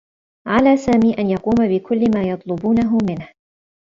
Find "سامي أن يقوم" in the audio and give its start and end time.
0.77-1.67